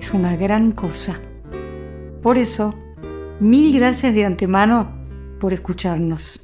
[0.00, 1.20] es una gran cosa.
[2.22, 2.74] Por eso,
[3.38, 4.90] mil gracias de antemano
[5.38, 6.42] por escucharnos.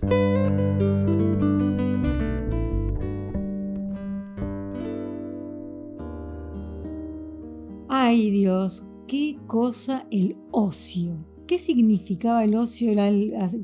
[7.88, 11.24] Ay Dios, qué cosa el ocio.
[11.46, 12.91] ¿Qué significaba el ocio,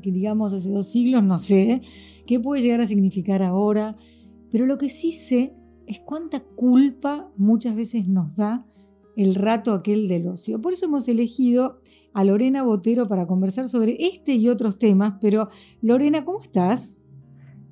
[0.01, 1.23] digamos, hace dos siglos?
[1.23, 1.81] No sé.
[2.25, 3.95] ¿Qué puede llegar a significar ahora?
[4.51, 5.53] Pero lo que sí sé
[5.85, 8.65] es cuánta culpa muchas veces nos da
[9.15, 10.61] el rato aquel del ocio.
[10.61, 11.79] Por eso hemos elegido
[12.13, 15.15] a Lorena Botero para conversar sobre este y otros temas.
[15.21, 15.49] Pero
[15.81, 16.99] Lorena, ¿cómo estás?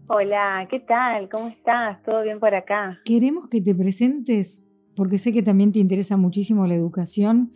[0.08, 1.30] Hola, ¿qué tal?
[1.30, 2.02] ¿Cómo estás?
[2.04, 3.00] ¿Todo bien por acá?
[3.06, 7.52] Queremos que te presentes, porque sé que también te interesa muchísimo la educación.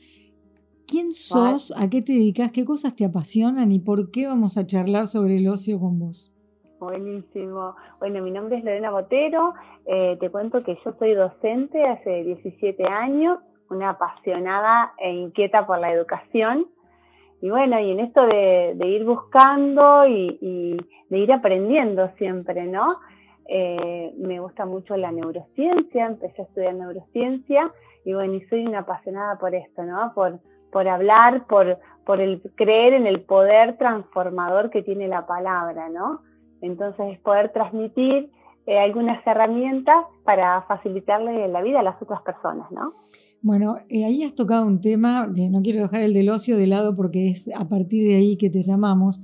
[0.87, 1.73] ¿Quién sos?
[1.77, 2.51] ¿A qué te dedicas?
[2.51, 3.71] ¿Qué cosas te apasionan?
[3.71, 6.31] ¿Y por qué vamos a charlar sobre el ocio con vos?
[6.79, 7.75] Buenísimo.
[7.99, 9.53] Bueno, mi nombre es Lorena Botero.
[9.85, 15.79] Eh, te cuento que yo soy docente hace 17 años una apasionada e inquieta por
[15.79, 16.67] la educación.
[17.41, 20.77] Y bueno, y en esto de, ir buscando y,
[21.09, 22.99] de ir aprendiendo siempre, ¿no?
[23.47, 27.71] Eh, me gusta mucho la neurociencia, empecé a estudiar neurociencia
[28.03, 30.13] y bueno, y soy una apasionada por esto, ¿no?
[30.15, 30.39] Por,
[30.71, 36.21] por hablar, por, por el creer en el poder transformador que tiene la palabra, ¿no?
[36.61, 38.31] Entonces es poder transmitir
[38.67, 42.91] eh, algunas herramientas para facilitarle la vida a las otras personas, ¿no?
[43.41, 46.95] Bueno, eh, ahí has tocado un tema, no quiero dejar el del ocio de lado
[46.95, 49.19] porque es a partir de ahí que te llamamos,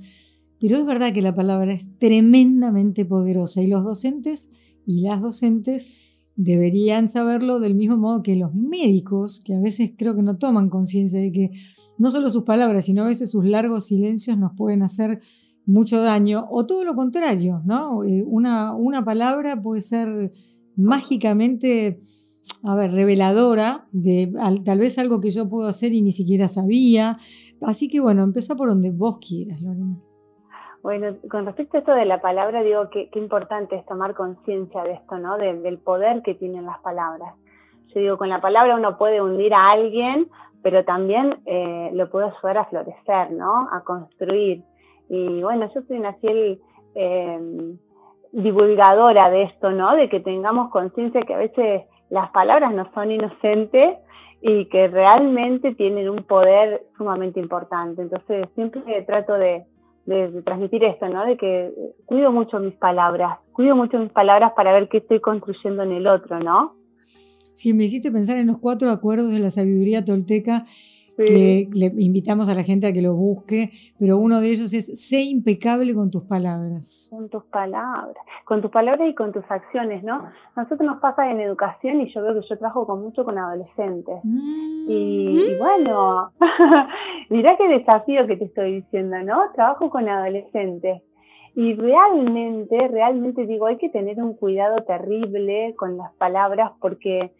[0.60, 4.52] pero es verdad que la palabra es tremendamente poderosa y los docentes
[4.86, 10.14] y las docentes deberían saberlo del mismo modo que los médicos, que a veces creo
[10.14, 11.50] que no toman conciencia de que
[11.98, 15.20] no solo sus palabras, sino a veces sus largos silencios nos pueden hacer
[15.66, 18.04] mucho daño, o todo lo contrario, ¿no?
[18.04, 20.32] Eh, una, una palabra puede ser
[20.76, 22.00] mágicamente
[22.64, 24.32] a ver, reveladora de
[24.64, 27.18] tal vez algo que yo puedo hacer y ni siquiera sabía.
[27.60, 29.96] Así que bueno, empieza por donde vos quieras, Lorena.
[30.82, 34.82] Bueno, con respecto a esto de la palabra, digo que qué importante es tomar conciencia
[34.82, 35.38] de esto, ¿no?
[35.38, 37.34] del poder que tienen las palabras.
[37.94, 40.28] Yo digo, con la palabra uno puede hundir a alguien,
[40.62, 43.68] pero también eh, lo puede ayudar a florecer, ¿no?
[43.70, 44.64] A construir.
[45.14, 46.58] Y bueno, yo soy una fiel
[46.94, 47.38] eh,
[48.32, 49.94] divulgadora de esto, ¿no?
[49.94, 53.98] De que tengamos conciencia que a veces las palabras no son inocentes
[54.40, 58.00] y que realmente tienen un poder sumamente importante.
[58.00, 59.66] Entonces siempre trato de,
[60.46, 61.26] transmitir esto, ¿no?
[61.26, 61.70] De que
[62.06, 66.06] cuido mucho mis palabras, cuido mucho mis palabras para ver qué estoy construyendo en el
[66.06, 66.74] otro, ¿no?
[67.52, 70.64] Sí, me hiciste pensar en los cuatro acuerdos de la sabiduría tolteca
[71.18, 75.22] le invitamos a la gente a que lo busque, pero uno de ellos es sé
[75.22, 77.08] impecable con tus palabras.
[77.10, 80.24] Con tus palabras, con tus palabras y con tus acciones, ¿no?
[80.56, 84.16] Nosotros nos pasa en educación y yo veo que yo trabajo con mucho con adolescentes.
[84.24, 84.86] Mm.
[84.88, 86.32] Y, bueno,
[87.30, 89.52] mirá qué desafío que te estoy diciendo, ¿no?
[89.54, 91.02] Trabajo con adolescentes.
[91.54, 97.32] Y realmente, realmente digo, hay que tener un cuidado terrible con las palabras porque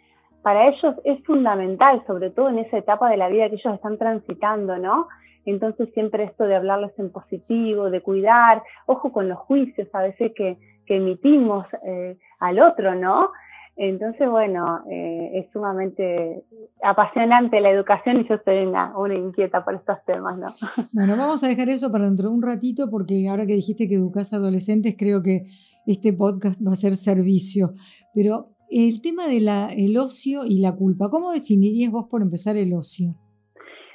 [0.42, 3.98] para ellos es fundamental, sobre todo en esa etapa de la vida que ellos están
[3.98, 5.08] transitando, ¿no?
[5.44, 10.32] Entonces siempre esto de hablarles en positivo, de cuidar, ojo con los juicios a veces
[10.36, 10.58] que,
[10.88, 13.30] emitimos eh, al otro, ¿no?
[13.76, 16.44] Entonces, bueno, eh, es sumamente
[16.82, 20.48] apasionante la educación y yo soy una, una, inquieta por estos temas, ¿no?
[20.92, 23.94] Bueno, vamos a dejar eso para dentro de un ratito porque ahora que dijiste que
[23.94, 25.46] educas a adolescentes, creo que
[25.86, 27.72] este podcast va a ser servicio.
[28.14, 31.10] Pero el tema del el ocio y la culpa.
[31.10, 33.14] ¿Cómo definirías vos por empezar el ocio?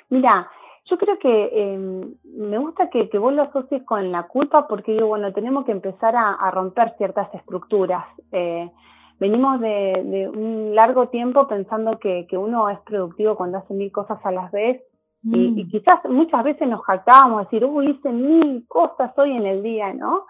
[0.09, 0.49] Mira,
[0.89, 5.07] yo creo que em, me gusta que, vos lo asocies con la culpa porque digo,
[5.07, 8.05] bueno, tenemos que empezar a, romper ciertas estructuras.
[8.31, 8.69] Eh,
[9.19, 14.31] venimos de, un largo tiempo pensando que, uno es productivo cuando hace mil cosas a
[14.31, 14.81] la vez
[15.23, 15.69] y, y, mm.
[15.69, 19.93] quizás muchas veces nos jactábamos de decir, uy, hice mil cosas hoy en el día,
[19.93, 20.25] ¿no?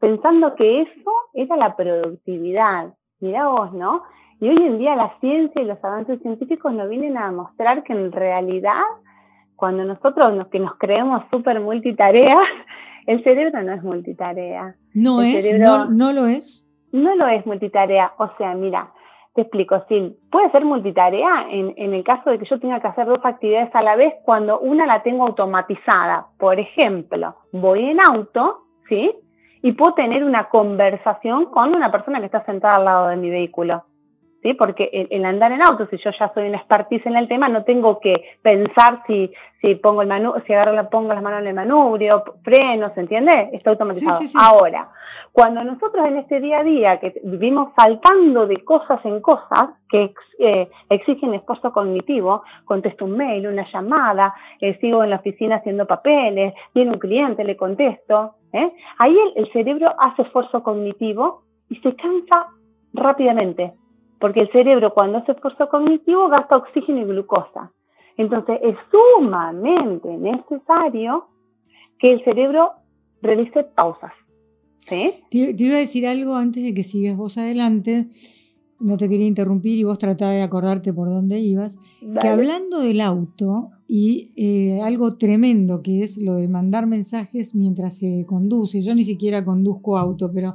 [0.00, 2.94] Pensando que eso era la productividad.
[3.20, 4.02] Mirá vos, ¿no?
[4.40, 7.92] Y hoy en día la ciencia y los avances científicos nos vienen a mostrar que
[7.92, 8.80] en realidad,
[9.54, 12.38] cuando nosotros nos, que nos creemos súper multitareas,
[13.06, 14.74] el cerebro no es multitarea.
[14.94, 15.54] ¿No es?
[15.58, 16.66] ¿No, ¿No lo es?
[16.92, 18.12] No lo es multitarea.
[18.16, 18.90] O sea, mira,
[19.34, 22.88] te explico, sí, puede ser multitarea en, en el caso de que yo tenga que
[22.88, 26.28] hacer dos actividades a la vez cuando una la tengo automatizada.
[26.38, 29.12] Por ejemplo, voy en auto, ¿sí?
[29.62, 33.30] Y puedo tener una conversación con una persona que está sentada al lado de mi
[33.30, 33.84] vehículo.
[34.42, 34.54] ¿Sí?
[34.54, 37.62] Porque el, andar en auto, si yo ya soy una expertise en el tema, no
[37.64, 41.48] tengo que pensar si, si pongo el manu si agarro la, pongo las manos en
[41.48, 43.50] el manubrio, freno, ¿se entiende?
[43.52, 44.18] Está automatizado.
[44.38, 44.88] Ahora,
[45.32, 50.12] cuando nosotros en este día a día que vivimos saltando de cosas en cosas que
[50.38, 55.86] eh, exigen esfuerzo cognitivo, contesto un mail, una llamada, eh, sigo en la oficina haciendo
[55.86, 58.72] papeles, viene un cliente, le contesto, ¿eh?
[58.98, 62.48] ahí el, cerebro hace esfuerzo cognitivo y se cansa
[62.92, 63.72] rápidamente,
[64.20, 67.72] porque el cerebro cuando hace esfuerzo cognitivo gasta oxígeno y glucosa.
[68.16, 71.26] Entonces es sumamente necesario
[71.98, 72.72] que el cerebro
[73.22, 74.12] realice pausas.
[74.86, 78.08] Te, iba a decir algo antes de que sigas vos adelante.
[78.78, 81.78] No te quería interrumpir y vos trataba de acordarte por dónde ibas.
[82.20, 87.98] Que hablando del auto y eh, algo tremendo que es lo de mandar mensajes mientras
[87.98, 88.80] se conduce.
[88.80, 90.54] Yo ni siquiera conduzco auto, pero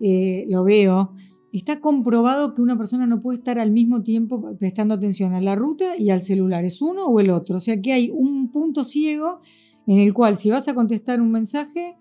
[0.00, 1.12] eh, lo veo.
[1.52, 5.56] Está comprobado que una persona no puede estar al mismo tiempo prestando atención a la
[5.56, 6.64] ruta y al celular.
[6.64, 7.56] Es uno o el otro.
[7.56, 9.40] O sea que hay un punto ciego
[9.86, 11.96] en el cual si vas a contestar un mensaje,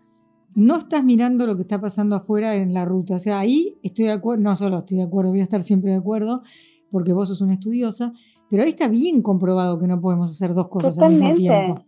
[0.55, 3.15] no estás mirando lo que está pasando afuera en la ruta.
[3.15, 5.91] O sea, ahí estoy de acuerdo, no solo estoy de acuerdo, voy a estar siempre
[5.91, 6.41] de acuerdo,
[6.91, 8.13] porque vos sos una estudiosa,
[8.49, 11.81] pero ahí está bien comprobado que no podemos hacer dos cosas al mismo tiempo.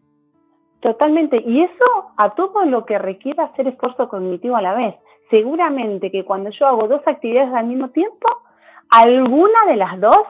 [0.81, 1.38] Totalmente.
[1.46, 1.86] Y eso
[2.18, 4.96] a todo lo que requiere hacer esfuerzo cognitivo a la vez.
[5.31, 8.28] Seguramente que cuando yo hago dos actividades al mismo tiempo,
[8.89, 10.28] alguna de las dos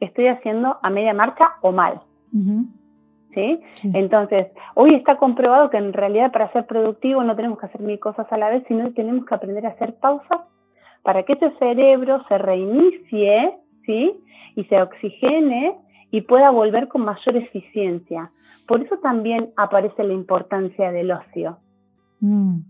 [0.00, 2.00] estoy haciendo a media marcha o mal.
[3.34, 3.60] ¿sí?
[3.94, 7.98] Entonces, hoy está comprobado que en realidad para ser productivo no tenemos que hacer mil
[7.98, 10.40] cosas a la vez, sino que tenemos que aprender a hacer pausas
[11.02, 13.54] para que ese cerebro se reinicie,
[13.86, 14.20] ¿sí?
[14.56, 15.76] Y se oxigene
[16.10, 18.30] y pueda volver con mayor eficiencia.
[18.66, 21.58] Por eso también aparece la importancia del ocio.
[22.20, 22.60] Mm.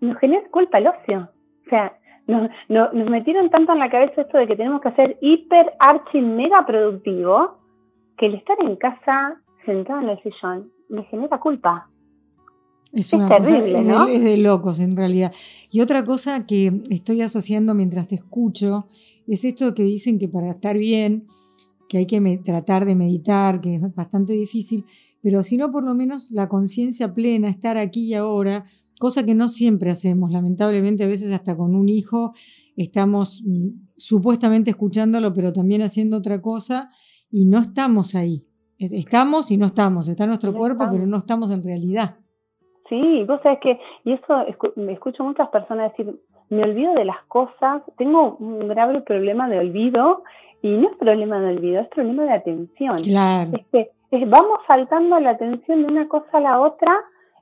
[0.00, 1.28] Nos genera culpa el ocio.
[1.66, 5.18] O sea, nos, nos, metieron tanto en la cabeza esto de que tenemos que ser
[5.20, 7.58] hiper, archi, mega productivo,
[8.16, 11.88] que el estar en casa sentada en el sillón me genera culpa.
[12.92, 14.08] Es, una terrible, ¿no?
[14.08, 15.32] es, de, locos en realidad.
[15.70, 18.86] Y otra cosa que estoy asociando mientras te escucho
[19.28, 21.28] es esto que dicen que para estar bien,
[21.88, 24.84] que hay que tratar de meditar, que es bastante difícil,
[25.22, 28.64] pero si no por lo menos la conciencia plena, estar aquí y ahora,
[29.00, 32.32] cosa que no siempre hacemos, lamentablemente a veces hasta con un hijo
[32.76, 36.90] estamos mm, supuestamente escuchándolo, pero también haciendo otra cosa
[37.32, 38.46] y no estamos ahí.
[38.78, 42.16] Estamos y no estamos, está nuestro cuerpo, pero no estamos en realidad.
[42.88, 44.44] Sí, vos sabés que, y eso
[44.76, 46.18] me escucho muchas personas decir,
[46.48, 50.22] me olvido de las cosas, tengo un grave problema de olvido,
[50.62, 52.96] y no es problema de olvido, es problema de atención.
[52.98, 53.52] Claro.
[53.54, 53.90] Es que
[54.26, 56.92] vamos saltando la atención de una cosa a la otra,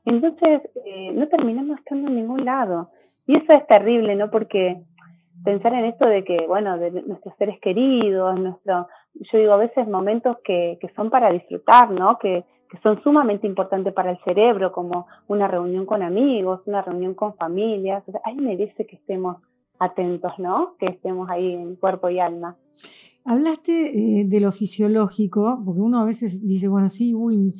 [0.08, 2.90] entonces eh, no terminamos estando en ningún lado.
[3.26, 4.30] Y eso es terrible, ¿no?
[4.30, 4.80] Porque
[5.44, 9.86] pensar en esto de que, bueno, de nuestros seres queridos, nuestro, yo digo a veces
[9.86, 12.18] momentos que, que son para disfrutar, ¿no?
[12.18, 17.14] Que, que son sumamente importantes para el cerebro, como una reunión con amigos, una reunión
[17.14, 18.04] con familias.
[18.24, 19.38] ahí merece que estemos
[19.78, 20.76] atentos, ¿no?
[20.78, 22.56] Que estemos ahí en cuerpo y alma.
[23.24, 27.54] Hablaste eh, de lo fisiológico, porque uno a veces dice, bueno, sí, uy,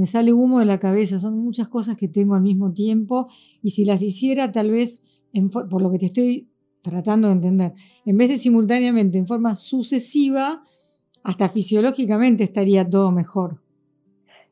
[0.00, 3.26] me sale humo de la cabeza, son muchas cosas que tengo al mismo tiempo,
[3.62, 5.04] y si las hiciera tal vez,
[5.52, 6.48] por lo que te estoy
[6.82, 7.72] tratando de entender,
[8.06, 10.62] en vez de simultáneamente, en forma sucesiva,
[11.22, 13.58] hasta fisiológicamente estaría todo mejor.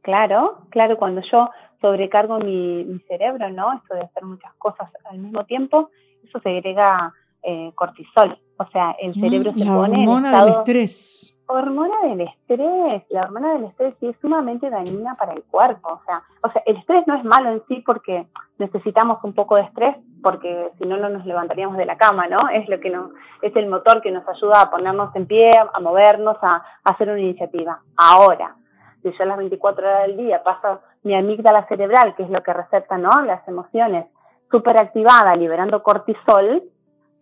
[0.03, 1.49] Claro, claro, cuando yo
[1.81, 3.73] sobrecargo mi, cerebro, ¿no?
[3.73, 5.89] Esto de hacer muchas cosas al mismo tiempo,
[6.25, 8.39] eso segrega eh, cortisol.
[8.59, 9.65] O sea, el mm, cerebro se pone.
[9.65, 11.38] La hormona del estrés.
[11.51, 13.05] Hormona del estrés.
[13.09, 15.89] La hormona del estrés sí es sumamente dañina para el cuerpo.
[15.95, 18.27] O sea, o sea, el estrés no es malo en sí porque
[18.59, 22.51] necesitamos un poco de estrés, porque si no, no nos levantaríamos de la cama, ¿no?
[22.51, 25.81] Es lo que nos, es el motor que nos ayuda a ponernos en pie, a
[25.81, 27.81] movernos, a, a hacer una iniciativa.
[27.97, 28.55] Ahora,
[29.03, 32.53] si yo las 24 horas del día paso mi amígdala cerebral, que es lo que
[32.53, 33.23] receta, ¿no?
[33.23, 34.07] Las emociones,
[34.51, 36.63] súper activada, liberando cortisol,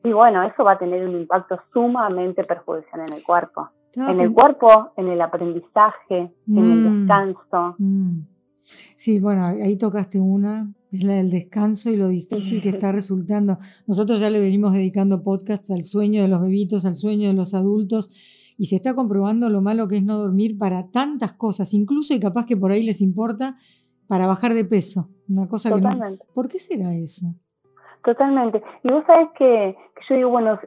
[0.02, 3.70] y bueno, eso va a tener un impacto sumamente perjudicial en el cuerpo.
[3.96, 7.06] En el cuerpo, en el aprendizaje, en el mm.
[7.06, 7.74] descanso.
[7.78, 8.20] Mm.
[8.60, 13.58] Sí, bueno, ahí tocaste una, es la del descanso y lo difícil que está resultando.
[13.86, 17.54] Nosotros ya le venimos dedicando podcasts al sueño de los bebitos, al sueño de los
[17.54, 18.10] adultos,
[18.58, 22.20] y se está comprobando lo malo que es no dormir para tantas cosas, incluso y
[22.20, 23.56] capaz que por ahí les importa
[24.06, 25.10] para bajar de peso.
[25.28, 25.82] Una cosa que
[26.34, 27.34] ¿Por qué será eso?
[28.06, 28.62] Totalmente.
[28.84, 29.76] Y vos sabés que,
[30.08, 30.60] yo digo, bueno,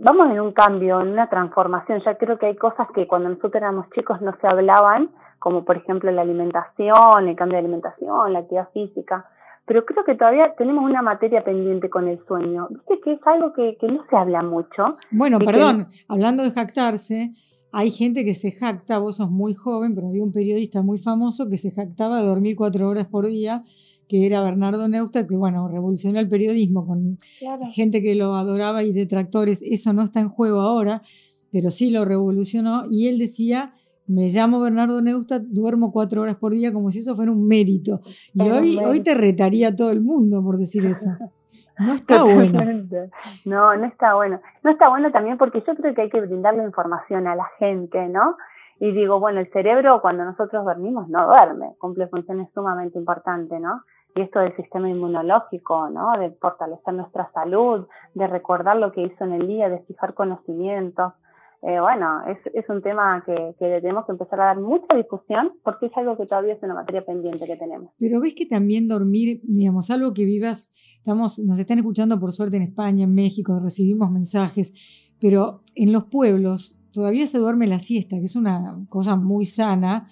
[0.00, 2.00] vamos en un cambio, en una transformación.
[2.06, 5.76] Ya creo que hay cosas que cuando nosotros éramos chicos no se hablaban, como por
[5.76, 9.26] ejemplo la alimentación, el cambio de alimentación, la actividad física.
[9.66, 12.68] Pero creo que todavía tenemos una materia pendiente con el sueño.
[12.70, 14.94] Viste que es algo que, no se habla mucho.
[15.10, 17.30] Bueno, perdón, hablando de jactarse,
[17.72, 21.50] hay gente que se jacta, vos sos muy joven, pero había un periodista muy famoso
[21.50, 23.62] que se jactaba de dormir cuatro horas por día
[24.08, 27.18] que era Bernardo Neustadt, que bueno, revolucionó el periodismo con
[27.72, 29.62] gente que lo adoraba y detractores.
[29.62, 31.02] Eso no está en juego ahora,
[31.52, 32.82] pero sí lo revolucionó.
[32.90, 33.74] Y él decía,
[34.06, 38.00] me llamo Bernardo Neustadt, duermo cuatro horas por día como si eso fuera un mérito.
[38.34, 41.10] Y hoy, hoy te retaría todo el mundo por decir eso.
[41.78, 42.60] No está bueno.
[43.44, 44.40] No, no está bueno.
[44.62, 48.08] No está bueno también porque yo creo que hay que brindarle información a la gente,
[48.08, 48.36] ¿no?
[48.78, 53.82] Y digo, bueno, el cerebro cuando nosotros dormimos no duerme, cumple funciones sumamente importantes, ¿no?
[54.16, 56.18] Y esto del sistema inmunológico, ¿no?
[56.18, 61.12] De fortalecer nuestra salud, de recordar lo que hizo en el día, de fijar conocimientos.
[61.62, 65.86] Eh, bueno, es, un tema que, que tenemos que empezar a dar mucha difusión porque
[65.86, 67.92] es algo que todavía es una materia pendiente que tenemos.
[67.98, 72.56] Pero ves que también dormir, digamos, algo que vivas, estamos, nos están escuchando por suerte
[72.56, 74.72] en España, en México, recibimos mensajes,
[75.20, 80.06] pero en los pueblos todavía se duerme la siesta, que es una cosa muy sana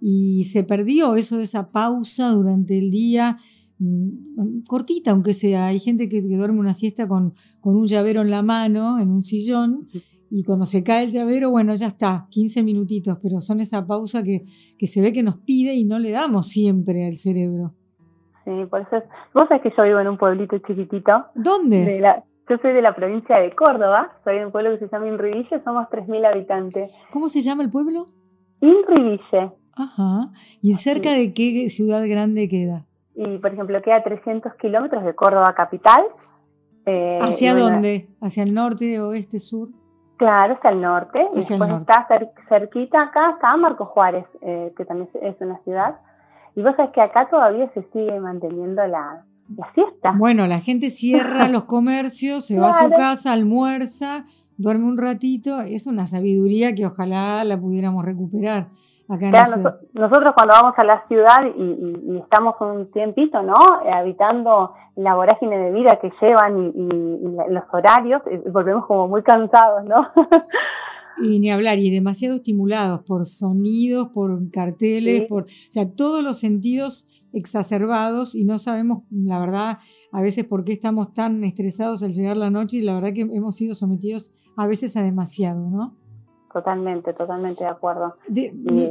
[0.00, 3.38] y se perdió eso de esa pausa durante el día,
[3.78, 5.66] mm, cortita aunque sea.
[5.66, 9.22] Hay gente que, duerme una siesta con, con, un llavero en la mano, en un
[9.22, 9.88] sillón,
[10.30, 14.22] y cuando se cae el llavero, bueno, ya está, 15 minutitos, pero son esa pausa
[14.22, 14.42] que,
[14.78, 17.74] que se ve que nos pide y no le damos siempre al cerebro.
[18.44, 21.26] Sí, por eso es, vos sabés que yo vivo en un pueblito chiquitito.
[21.34, 22.00] ¿Dónde?
[22.48, 25.62] yo soy de la provincia de Córdoba, soy de un pueblo que se llama Inriville,
[25.64, 26.90] somos 3.000 habitantes.
[27.10, 28.06] ¿Cómo se llama el pueblo?
[28.60, 29.52] Inriville.
[29.76, 30.30] Ajá.
[30.62, 32.86] ¿Y cerca de qué ciudad grande queda?
[33.14, 36.02] Y, por ejemplo, queda a 300 kilómetros de Córdoba capital.
[36.86, 38.08] Eh, ¿Hacia dónde?
[38.20, 39.68] ¿Hacia el norte, oeste, sur?
[40.16, 41.26] Claro, hacia el norte.
[41.34, 42.08] y después está
[42.48, 45.96] cerquita acá, está Marco Juárez, eh, que también es una ciudad.
[46.54, 50.14] Y vos sabés que acá todavía se sigue manteniendo la, la siesta.
[50.16, 54.24] Bueno, la gente cierra los comercios, se va a su casa, almuerza,
[54.56, 55.60] duerme un ratito.
[55.60, 58.68] Es una sabiduría que ojalá la pudiéramos recuperar
[59.08, 63.54] nosotros cuando vamos a la ciudad y, estamos un tiempito, ¿no?
[63.84, 69.22] Eh, habitando la vorágine de vida que llevan y, los horarios, eh, volvemos como muy
[69.22, 70.08] cansados, ¿no?
[71.22, 76.38] y ni hablar, y demasiado estimulados por sonidos, por carteles, por, o sea, todos los
[76.38, 79.78] sentidos exacerbados y no sabemos, la verdad,
[80.12, 83.22] a veces por qué estamos tan estresados al llegar la noche y la verdad que
[83.22, 85.96] hemos sido sometidos a veces a demasiado, ¿no?
[86.56, 88.14] Totalmente, totalmente de acuerdo.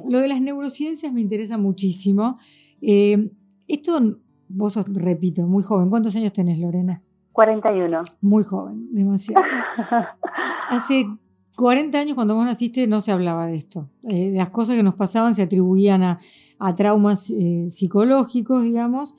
[0.08, 2.38] Lo de las neurociencias me interesa muchísimo.
[2.80, 3.32] Eh,
[3.68, 5.90] esto, vos sos, repito, muy joven.
[5.90, 7.02] ¿Cuántos años tenés, Lorena?
[7.32, 8.04] 41.
[8.22, 9.44] Muy joven, demasiado.
[10.70, 11.08] Hace
[11.58, 13.90] 40 años cuando vos naciste no se hablaba de esto.
[14.04, 16.20] Eh, las cosas que nos pasaban se atribuían a,
[16.76, 19.16] traumas eh, psicológicos, digamos.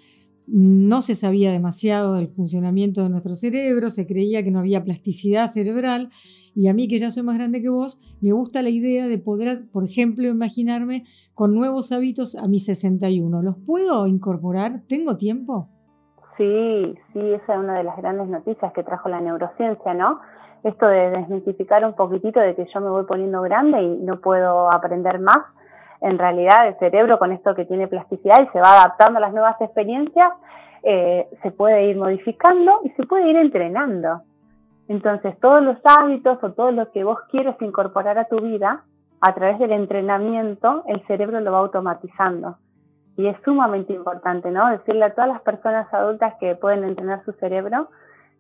[0.47, 5.49] No se sabía demasiado del funcionamiento de nuestro cerebro, se creía que no había plasticidad
[5.49, 6.11] cerebral
[6.57, 9.19] y a mí, que ya soy más grande que vos, me gusta la idea de
[9.19, 13.43] poder, por ejemplo, imaginarme con nuevos hábitos a mis 61.
[13.43, 14.81] ¿Los puedo incorporar?
[14.88, 15.69] ¿Tengo tiempo?
[16.38, 20.21] Sí, sí, esa es una de las grandes noticias que trajo la neurociencia, ¿no?
[20.65, 24.73] Esto de desmitificar un poquitito de que yo me voy poniendo grande y no puedo
[24.73, 25.38] aprender más.
[26.07, 29.33] En realidad, el cerebro, con esto que tiene plasticidad y se va adaptando a las
[29.33, 30.35] nuevas experiencias,
[30.85, 34.23] eh, se puede ir modificando y se puede ir entrenando.
[34.87, 38.85] Entonces, todos los hábitos o todo lo que vos quieres incorporar a tu vida,
[39.21, 42.57] a través del entrenamiento, el cerebro lo va automatizando.
[43.17, 44.71] Y es sumamente importante, ¿no?
[44.71, 47.89] Decirle a todas las personas adultas que pueden entrenar su cerebro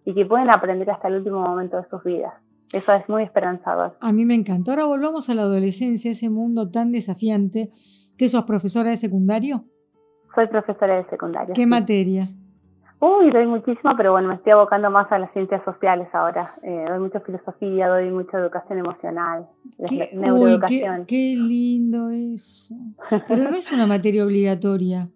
[0.04, 2.34] y que pueden aprender hasta el último momento de sus vidas.
[2.72, 3.96] Eso es muy esperanzador.
[4.00, 4.72] A mí me encantó.
[4.72, 7.70] Ahora volvamos a la adolescencia, ese mundo tan desafiante.
[8.18, 9.64] ¿Qué sos profesora de secundario?
[10.34, 11.54] Soy profesora de secundario.
[11.54, 12.30] ¿Qué materia?
[12.98, 16.52] Uy, doy muchísimo, pero bueno, me estoy abocando más a las ciencias sociales ahora.
[16.62, 19.46] Eh, doy mucha filosofía, doy mucha educación emocional,
[19.86, 21.04] ¿Qué, neuroeducación.
[21.04, 22.74] qué, lindo eso.
[23.28, 25.10] Pero no es una materia obligatoria.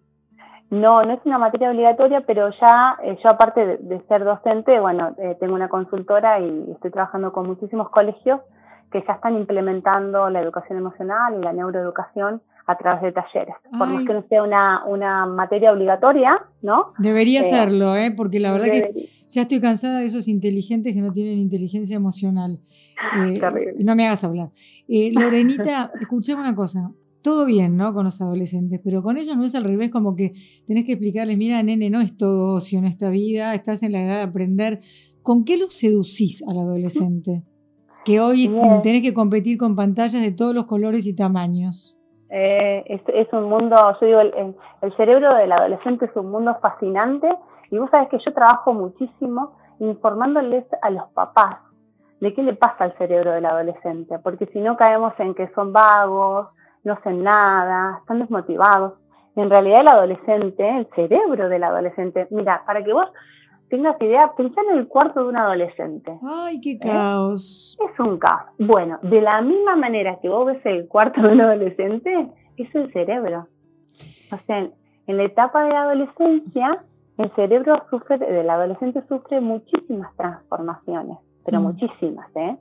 [0.70, 5.14] No, no es una materia obligatoria, pero ya eh, yo aparte de, ser docente, bueno,
[5.18, 8.40] eh, tengo una consultora y estoy trabajando con muchísimos colegios
[8.92, 13.54] que ya están implementando la educación emocional y la neuroeducación a través de talleres.
[13.76, 16.92] Por más que no sea una, una materia obligatoria, ¿no?
[16.98, 18.12] Debería eh, serlo, ¿eh?
[18.16, 22.60] porque la verdad que ya estoy cansada de esos inteligentes que no tienen inteligencia emocional.
[23.18, 23.40] Eh,
[23.78, 24.50] no me hagas hablar.
[24.88, 26.90] Eh, Lorenita, escuchame una cosa.
[27.22, 27.92] Todo bien, ¿no?
[27.92, 30.32] Con los adolescentes, pero con ellos no es al revés, como que
[30.66, 34.02] tenés que explicarles, mira, nene, no es todo ocio en esta vida, estás en la
[34.02, 34.78] edad de aprender.
[35.22, 37.44] ¿Con qué los seducís al adolescente?
[38.02, 38.50] Que hoy
[38.82, 41.98] tenés que competir con pantallas de todos los colores y tamaños.
[42.30, 47.28] Eh, es, un mundo, yo digo, el, el, cerebro del adolescente es un mundo fascinante
[47.70, 51.58] y vos sabés que yo trabajo muchísimo informándoles a los papás
[52.20, 55.72] de qué le pasa al cerebro del adolescente, porque si no caemos en que son
[55.72, 56.48] vagos,
[56.84, 58.94] no hacen nada, están desmotivados.
[59.36, 63.08] En realidad el adolescente, el cerebro del adolescente, mira, para que vos
[63.68, 66.18] tengas idea, pensá en el cuarto de un adolescente.
[66.22, 66.78] ¡Ay, qué ¿Eh?
[66.80, 67.78] caos!
[67.80, 68.50] Es un caos.
[68.58, 72.92] Bueno, de la misma manera que vos ves el cuarto de un adolescente, es el
[72.92, 73.46] cerebro.
[74.32, 74.68] O sea,
[75.06, 76.84] en la etapa de la adolescencia,
[77.18, 81.62] el cerebro sufre, del adolescente sufre muchísimas transformaciones pero mm.
[81.62, 82.56] muchísimas, ¿eh?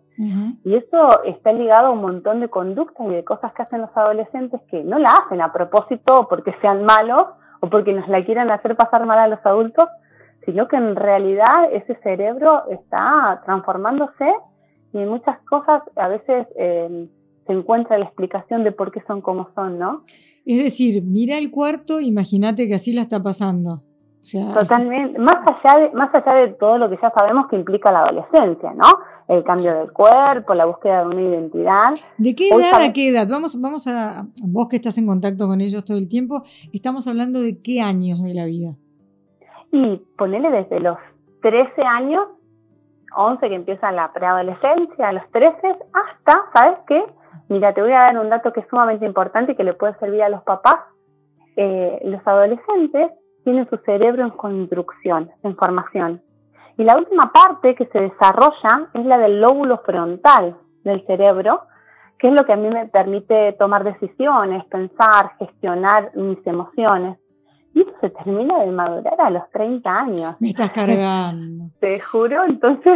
[0.66, 3.96] Y eso está ligado a un montón de conductas y de cosas que hacen los
[3.96, 7.28] adolescentes que no la hacen a propósito porque sean malos
[7.62, 9.86] o porque nos la quieran hacer pasar mal a los adultos,
[10.46, 14.26] sino que en realidad ese cerebro está transformándose
[14.92, 17.08] y en muchas cosas a veces eh,
[17.48, 20.04] se encuentra la explicación de por qué son como son, ¿no?
[20.46, 23.84] Es decir, mira el cuarto, imagínate que así la está pasando.
[24.32, 28.02] Totalmente, más allá, de, más allá de todo lo que ya sabemos que implica la
[28.02, 28.88] adolescencia, ¿no?
[29.28, 31.94] El cambio del cuerpo, la búsqueda de una identidad.
[32.18, 33.28] ¿De qué edad a qué edad?
[33.30, 36.44] Vamos, vamos a, vos que estás en contacto con ellos todo el tiempo,
[36.74, 38.76] estamos hablando de qué años de la vida.
[39.72, 40.98] Y ponele desde los
[41.42, 42.28] 13 años,
[43.16, 45.56] 11 que empieza la preadolescencia, a los 13,
[45.94, 47.04] hasta, ¿sabes qué?
[47.50, 49.98] Mira, te voy a dar un dato que es sumamente importante y que le puede
[50.00, 50.76] servir a los papás.
[51.56, 53.12] Eh, los adolescentes
[53.44, 56.22] tiene su cerebro en construcción, en formación.
[56.78, 61.64] Y la última parte que se desarrolla es la del lóbulo frontal del cerebro,
[62.18, 67.18] que es lo que a mí me permite tomar decisiones, pensar, gestionar mis emociones.
[67.74, 70.36] Y eso se termina de madurar a los 30 años.
[70.40, 71.66] Me estás cargando.
[71.80, 72.94] Te juro, entonces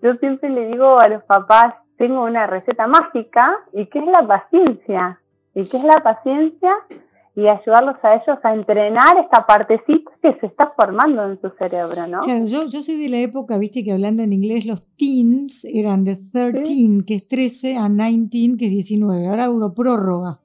[0.00, 4.26] yo siempre le digo a los papás, tengo una receta mágica, ¿y qué es la
[4.26, 5.20] paciencia?
[5.54, 6.72] ¿Y qué es la paciencia?
[7.34, 12.06] Y ayudarlos a ellos a entrenar esta partecita que se está formando en su cerebro,
[12.06, 12.20] ¿no?
[12.20, 16.04] Claro, yo, yo soy de la época, viste, que hablando en inglés los teens eran
[16.04, 19.28] de 13, que es 13, a 19, que es 19.
[19.28, 20.40] Ahora hubo prórroga.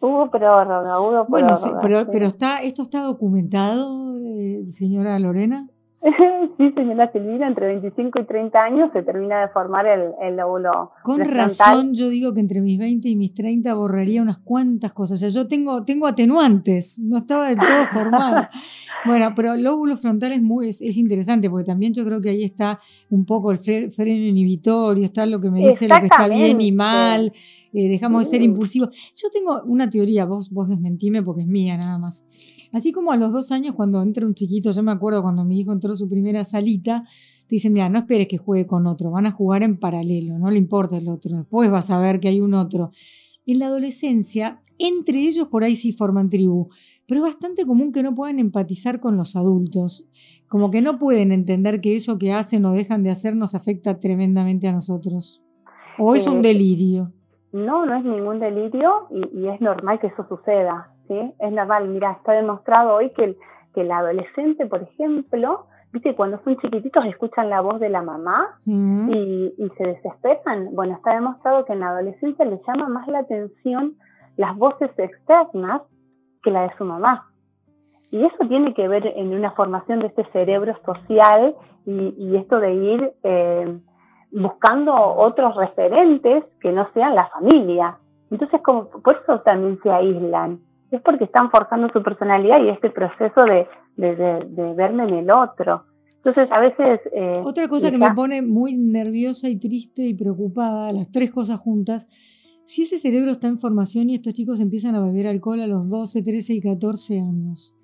[0.00, 1.26] Hubo prórroga, hubo prórroga.
[1.28, 5.68] Bueno, pero, pero está, ¿esto está documentado, eh, señora Lorena?
[6.58, 10.92] sí, señora Silvina, entre 25 y 30 años se termina de formar el, el lóbulo.
[11.02, 15.16] Con razón, yo digo que entre mis 20 y mis 30 borraría unas cuantas cosas.
[15.16, 18.50] O sea, yo tengo, tengo atenuantes, no estaba del todo formada.
[19.06, 22.44] bueno, pero el lóbulo frontal es, muy, es, interesante porque también yo creo que ahí
[22.44, 26.60] está un poco el freno inhibitorio, está lo que me dice lo que está bien
[26.60, 27.32] y mal.
[27.76, 28.94] Eh, dejamos de ser impulsivos.
[29.16, 32.24] Yo tengo una teoría, vos, vos desmentime porque es mía nada más.
[32.72, 35.58] Así como a los dos años cuando entra un chiquito, yo me acuerdo cuando mi
[35.58, 37.04] hijo entró su primera salita,
[37.48, 40.50] te dicen, mira, no esperes que juegue con otro, van a jugar en paralelo, no
[40.50, 42.92] le importa el otro, después vas a ver que hay un otro.
[43.44, 46.68] En la adolescencia, entre ellos por ahí sí forman tribu,
[47.06, 50.06] pero es bastante común que no puedan empatizar con los adultos,
[50.46, 53.98] como que no pueden entender que eso que hacen o dejan de hacer nos afecta
[53.98, 55.42] tremendamente a nosotros.
[55.98, 57.12] ¿O es un eh, delirio?
[57.54, 61.32] No, no es ningún delirio y, es normal que eso suceda, ¿sí?
[61.38, 63.36] Es normal, mira, está demostrado hoy que el,
[63.72, 68.58] que el adolescente, por ejemplo, viste, cuando son chiquititos escuchan la voz de la mamá
[68.66, 69.08] mm.
[69.08, 70.74] y, y, se desesperan.
[70.74, 73.94] Bueno, está demostrado que en la adolescencia les llama más la atención
[74.36, 75.82] las voces externas
[76.42, 77.30] que la de su mamá.
[78.10, 81.54] Y eso tiene que ver en una formación de este cerebro social
[81.86, 83.12] y, y esto de ir...
[83.22, 83.78] Eh,
[84.34, 87.98] buscando otros referentes que no sean la familia.
[88.30, 90.60] Entonces, como, por eso también se aíslan.
[90.90, 93.66] Es porque están forzando su personalidad y este proceso de,
[93.96, 95.84] de, verme en el otro.
[96.16, 97.00] Entonces, a veces...
[97.12, 101.60] Eh, Otra cosa que me pone muy nerviosa y triste y preocupada, las tres cosas
[101.60, 102.08] juntas,
[102.64, 105.90] si ese cerebro está en formación y estos chicos empiezan a beber alcohol a los
[105.90, 107.76] 12, 13 y 14 años.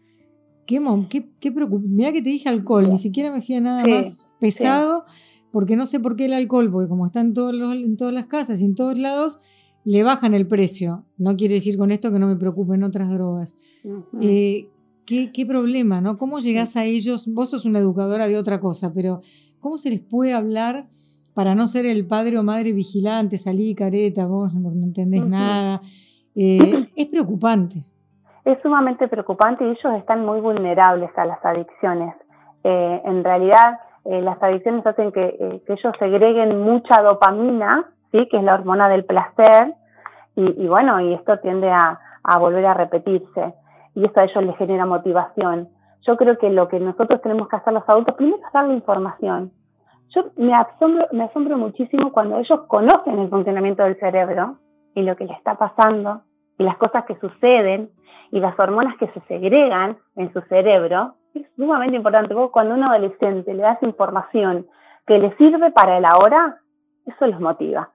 [0.67, 5.05] Qué, qué, qué Mira que te dije alcohol, ni siquiera me fía nada más pesado
[5.53, 8.27] porque no sé por qué el alcohol, porque como está en, todos en todas las
[8.27, 9.39] casas y en todos lados,
[9.85, 11.05] le bajan el precio.
[11.19, 13.57] No quiere decir con esto que no me preocupen otras drogas.
[14.21, 14.69] Eh,
[15.07, 16.17] ¿qué, problema, ¿no?
[16.17, 17.33] ¿Cómo llegás a ellos?
[17.33, 19.21] Vos sos una educadora de otra cosa, pero
[19.61, 20.87] ¿cómo se les puede hablar
[21.35, 25.81] para no ser el padre o madre vigilante, salí careta, vos no, entendés nada?
[26.37, 27.85] Eh, es preocupante.
[28.45, 32.15] Es sumamente preocupante y ellos están muy vulnerables a las adicciones.
[32.65, 38.27] Eh, en realidad, eh, las adicciones hacen eh, que, ellos segreguen mucha dopamina, ¿sí?
[38.29, 39.75] que es la hormona del placer,
[40.37, 43.55] Y, bueno, y esto tiende a, a volver a repetirse
[43.95, 45.69] y esto a ellos les genera motivación.
[46.07, 49.53] Yo creo que lo que nosotros tenemos que hacer los adultos, primero es darle información.
[50.15, 54.57] Yo me asombro, me asombro muchísimo cuando ellos conocen el funcionamiento del cerebro
[54.95, 56.23] y lo que le está pasando
[56.59, 57.91] y las cosas que suceden
[58.31, 61.15] y las hormonas que se segregan en su cerebro.
[61.35, 62.35] Es sumamente importante.
[62.51, 64.67] cuando a un adolescente le das información
[65.07, 66.59] que le sirve para el ahora,
[67.07, 67.91] eso los motiva.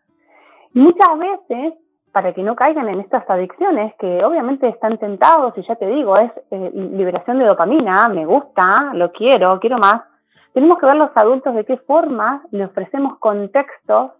[0.73, 1.73] Y muchas veces
[2.15, 6.15] para que no caigan en estas adicciones que obviamente están tentados y ya te digo,
[6.15, 10.03] es eh, liberación de dopamina, me gusta, lo quiero, quiero más.
[10.53, 14.11] Tenemos que ver los adultos de qué forma le ofrecemos contextos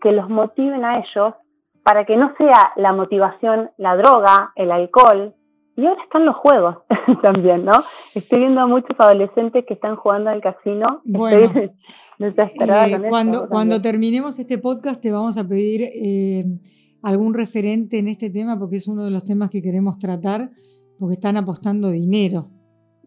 [0.00, 1.34] que los motiven a ellos
[1.82, 5.34] para que no sea la motivación la droga, el alcohol.
[5.76, 6.76] Y ahora están los juegos
[7.22, 7.78] también, ¿no?
[8.14, 11.00] Estoy viendo a muchos adolescentes que están jugando al casino.
[11.04, 11.52] Bueno,
[12.18, 15.82] eh, cuando, cuando terminemos este podcast te vamos a pedir...
[15.82, 16.44] Eh,
[17.02, 20.50] algún referente en este tema porque es uno de los temas que queremos tratar
[20.98, 22.44] porque están apostando dinero.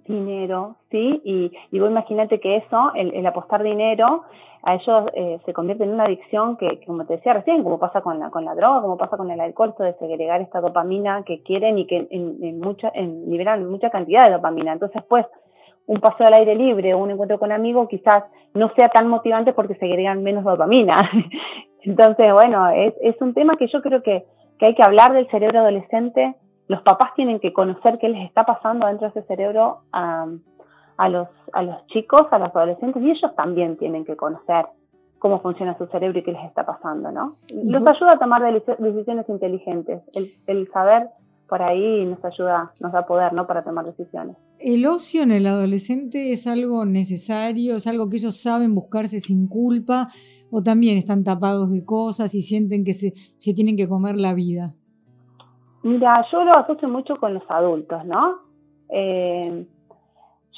[0.08, 4.24] Dinero, sí, y, y vos imagínate que eso, el, apostar dinero,
[4.66, 8.00] a ellos eh, se convierte en una adicción que, como te decía recién, como pasa
[8.00, 11.24] con la, con la droga, como pasa con el alcohol, esto de segregar esta dopamina
[11.24, 14.72] que quieren y que en, mucha, en, liberan mucha cantidad de dopamina.
[14.72, 15.26] Entonces, pues,
[15.86, 18.24] un paseo al aire libre un encuentro con amigos quizás
[18.54, 20.96] no sea tan motivante porque segregan menos dopamina.
[21.82, 24.24] Entonces, bueno, es, es un tema que yo creo que,
[24.60, 26.36] que hay que hablar del cerebro adolescente.
[26.70, 29.80] Los papás tienen que conocer qué les está pasando dentro de ese cerebro
[30.98, 34.66] a, los, a los chicos, a los adolescentes, y ellos también tienen que conocer
[35.20, 37.32] cómo funciona su cerebro y qué les está pasando, ¿no?
[37.64, 41.10] Los ayuda a tomar decisiones inteligentes, el, el saber
[41.48, 43.46] por ahí nos ayuda, nos da poder, ¿no?
[43.46, 44.36] Para tomar decisiones.
[44.60, 49.48] ¿El ocio en el adolescente es algo necesario, es algo que ellos saben buscarse sin
[49.48, 50.10] culpa
[50.52, 54.34] o también están tapados de cosas y sienten que se, se tienen que comer la
[54.34, 54.74] vida?
[55.84, 58.40] Mira, yo lo asocio mucho con los adultos, ¿no?
[58.90, 59.66] Eh,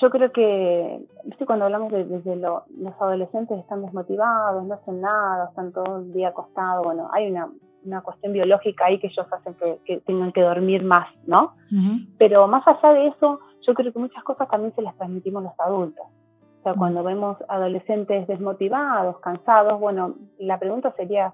[0.02, 1.46] yo creo que, ¿viste?
[1.46, 2.64] cuando hablamos de, desde los
[3.00, 7.50] adolescentes están desmotivados, no hacen nada, están todo el día acostados, bueno, hay una,
[7.86, 9.56] una cuestión biológica ahí que ellos hacen
[9.86, 11.56] que, tengan que dormir más, ¿no?
[12.18, 15.60] Pero más allá de eso, yo creo que muchas cosas también se las transmitimos los
[15.60, 16.06] adultos
[16.66, 21.34] sea, cuando vemos adolescentes desmotivados, cansados, bueno, la pregunta sería,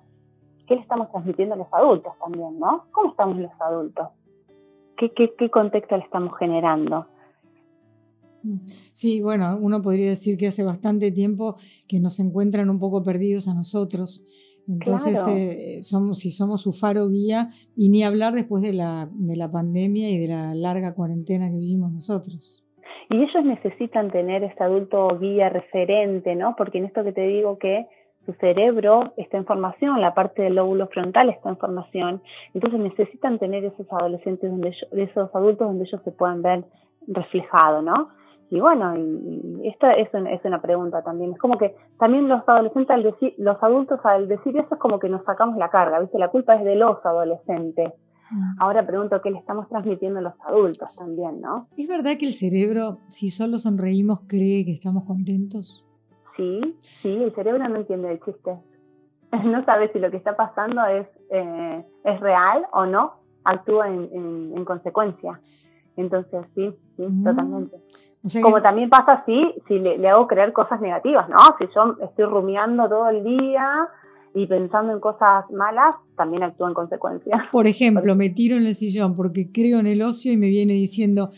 [0.68, 2.86] ¿qué le estamos transmitiendo a los adultos también, no?
[2.92, 4.10] ¿Cómo estamos los adultos?
[4.98, 7.08] ¿Qué, qué, qué contexto le estamos generando?
[8.44, 8.58] Mm.
[8.66, 11.56] Sí, bueno, uno podría decir que hace bastante tiempo
[11.88, 14.24] que nos encuentran un poco perdidos a nosotros.
[14.68, 19.36] Entonces, eh, somos, si somos su faro guía, y ni hablar después de la, de
[19.36, 22.64] la pandemia y de la larga cuarentena que vivimos nosotros.
[23.10, 26.56] Y ellos necesitan tener este adulto guía referente, ¿no?
[26.58, 27.88] Porque en esto que te digo que
[28.26, 32.22] su cerebro está en formación, la parte del lóbulo frontal está en formación,
[32.54, 36.64] entonces necesitan tener esos adolescentes, donde esos adultos donde ellos se puedan ver
[37.08, 38.10] reflejados, ¿no?
[38.52, 41.32] Y bueno, y, esto es, es, una pregunta también.
[41.32, 45.00] Es como que también los adolescentes, al decir, los adultos al decir eso es como
[45.00, 46.20] que nos sacamos la carga, ¿viste?
[46.20, 47.94] La culpa es de los adolescentes.
[48.60, 51.62] Ahora pregunto qué le estamos transmitiendo a los adultos también, ¿no?
[51.76, 55.86] ¿Es verdad que el cerebro, si solo sonreímos, cree que estamos contentos?
[56.38, 58.58] Sí, sí, el cerebro no entiende el chiste.
[59.50, 63.14] No sabe si lo que está pasando es, eh, es real o no,
[63.46, 64.10] actúa en,
[64.56, 65.40] en, consecuencia.
[65.98, 67.24] Entonces, sí, sí, mm.
[67.24, 67.78] totalmente.
[68.42, 71.40] Como también pasa si, si le, le, hago creer cosas negativas, ¿no?
[71.58, 73.90] Si yo estoy rumiando todo el día
[74.34, 77.48] y pensando en cosas malas, también actúa en consecuencia.
[77.52, 80.74] Por ejemplo, me tiro en el sillón porque creo en el ocio y me viene
[80.74, 81.30] diciendo,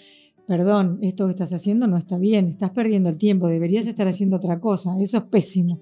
[0.48, 4.38] perdón, esto que estás haciendo no está bien, estás perdiendo el tiempo, deberías estar haciendo
[4.38, 5.80] otra cosa, eso es pésimo.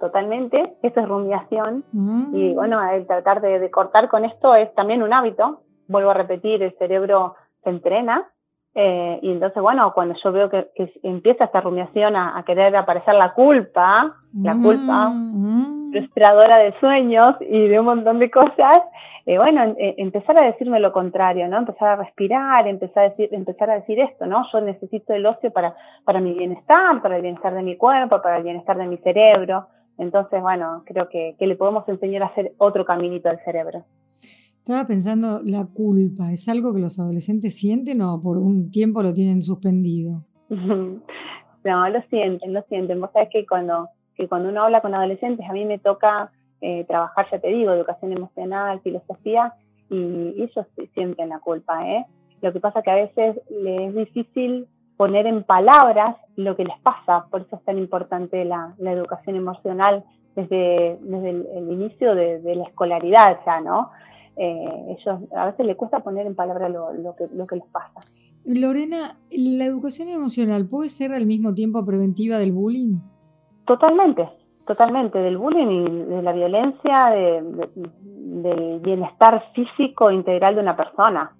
[0.00, 2.34] Totalmente, eso es rumiación mm.
[2.34, 6.62] y bueno, el tratar de, cortar con esto es también un hábito, vuelvo a repetir,
[6.62, 8.32] el cerebro se entrena
[8.74, 10.70] eh, y entonces, bueno, cuando yo veo que,
[11.02, 17.68] empieza esta rumiación a, querer aparecer la culpa, la culpa, mm, frustradora de sueños y
[17.68, 18.78] de un montón de cosas,
[19.26, 21.58] eh, bueno, eh, empezar a decirme lo contrario, ¿no?
[21.58, 24.46] Empezar a respirar, empezar a decir, empezar a decir esto, ¿no?
[24.50, 28.38] Yo necesito el ocio para, para mi bienestar, para el bienestar de mi cuerpo, para
[28.38, 29.66] el bienestar de mi cerebro.
[29.98, 33.84] Entonces, bueno, creo que, que le podemos enseñar a hacer otro caminito al cerebro.
[34.64, 39.12] Estaba pensando, la culpa, ¿es algo que los adolescentes sienten o por un tiempo lo
[39.12, 40.24] tienen suspendido?
[40.48, 43.00] no, lo sienten, lo sienten.
[43.00, 46.84] Vos sabés que cuando que cuando uno habla con adolescentes, a mí me toca eh,
[46.84, 49.54] trabajar, ya te digo, educación emocional, filosofía,
[49.90, 51.86] y ellos sienten la culpa.
[51.88, 52.06] ¿eh?
[52.40, 56.78] Lo que pasa que a veces les es difícil poner en palabras lo que les
[56.80, 60.04] pasa, por eso es tan importante la, educación emocional
[60.36, 63.90] desde, desde el, inicio de, la escolaridad ya, ¿no?
[64.36, 67.66] Eh, ellos a veces les cuesta poner en palabra lo, lo, que, lo que les
[67.66, 68.00] pasa.
[68.44, 72.98] Lorena, ¿la educación emocional puede ser al mismo tiempo preventiva del bullying?
[73.66, 74.28] Totalmente,
[74.66, 81.36] totalmente, del bullying y de la violencia, del bienestar físico integral de una persona.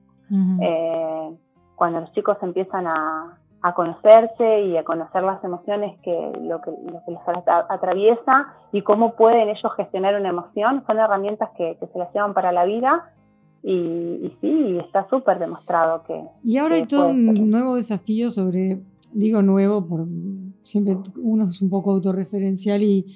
[0.61, 1.31] eh,
[1.75, 6.71] cuando los chicos empiezan a, a, conocerse y a conocer las emociones que lo que,
[6.71, 11.87] lo que les atraviesa y cómo pueden ellos gestionar una emoción, son herramientas que, que
[11.87, 13.13] se las llevan para la vida
[13.63, 16.21] y, y, sí, está súper demostrado que...
[16.43, 20.07] Y ahora hay todo un nuevo desafío sobre, digo nuevo, por
[20.65, 23.07] siempre uno es un poco autorreferencial y,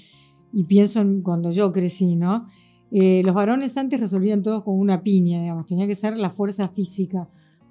[0.53, 2.47] y pienso en cuando yo crecí, ¿no?
[2.91, 6.69] Eh, los varones antes resolvían todos con una piña, digamos, tenía que ser la fuerza
[6.69, 7.29] física.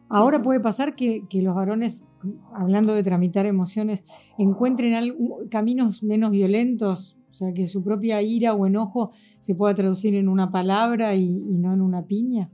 [0.09, 2.07] Ahora puede pasar que, que los varones,
[2.53, 4.03] hablando de tramitar emociones,
[4.37, 5.15] encuentren
[5.49, 10.29] caminos menos violentos, o sea, que su propia ira o enojo se pueda traducir en
[10.29, 12.49] una palabra y, y no en una piña.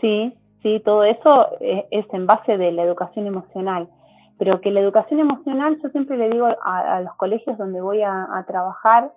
[0.00, 3.88] Sí, sí, todo eso es, es en base de la educación emocional
[4.38, 8.02] pero que la educación emocional, yo siempre le digo a, a los colegios donde voy
[8.02, 9.12] a, a, trabajar,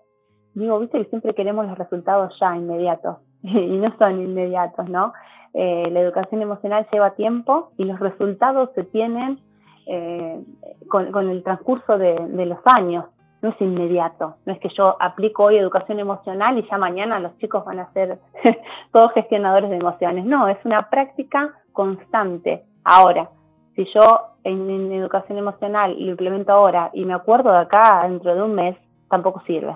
[0.53, 5.13] digo, viste que siempre queremos los resultados ya inmediatos, y no son inmediatos, ¿no?
[5.59, 9.39] Eh, la educación emocional lleva tiempo y los resultados se tienen
[9.87, 10.39] eh,
[10.87, 13.05] con, el transcurso de, de, los años,
[13.41, 17.35] no es inmediato, no es que yo aplico hoy educación emocional y ya mañana los
[17.39, 18.19] chicos van a ser
[18.91, 22.63] todos gestionadores de emociones, no, es una práctica constante.
[22.83, 23.31] Ahora,
[23.75, 24.03] si yo
[24.43, 28.53] en, en, educación emocional lo implemento ahora y me acuerdo de acá dentro de un
[28.53, 28.77] mes,
[29.09, 29.75] tampoco sirve.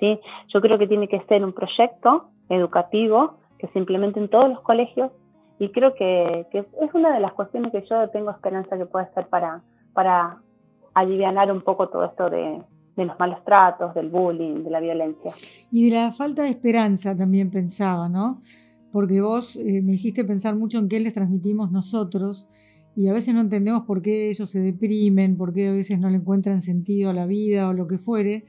[0.00, 0.18] ¿sí?
[0.48, 4.60] Yo creo que tiene que ser un proyecto educativo que se implemente en todos los
[4.62, 5.12] colegios
[5.60, 9.12] y creo que, que es una de las cuestiones que yo tengo esperanza que puede
[9.12, 10.40] ser para, para
[10.94, 12.62] aliviar un poco todo esto de,
[12.96, 15.32] de los malos tratos, del bullying, de la violencia.
[15.70, 18.40] Y de la falta de esperanza también pensaba, ¿no?
[18.90, 22.48] Porque vos eh, me hiciste pensar mucho en qué les transmitimos nosotros
[22.96, 26.08] y a veces no entendemos por qué ellos se deprimen, por qué a veces no
[26.08, 28.46] le encuentran sentido a la vida o lo que fuere.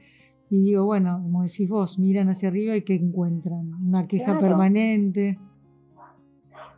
[0.48, 3.74] Y digo, bueno, como decís vos, miran hacia arriba y ¿qué encuentran?
[3.86, 4.40] Una queja claro.
[4.40, 5.38] permanente.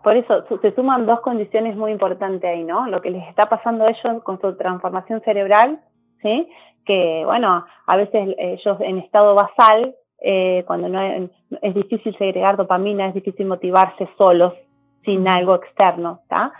[0.04, 2.86] Por eso se suman dos condiciones muy importantes ahí, ¿no?
[2.88, 5.80] Lo que les está pasando a ellos con su transformación cerebral,
[6.20, 6.46] ¿sí?
[6.84, 11.30] Que, bueno, a veces ellos en estado basal, eh, cuando no es,
[11.62, 14.52] es difícil segregar dopamina, es difícil motivarse solos,
[15.06, 16.52] sin algo externo, ¿está?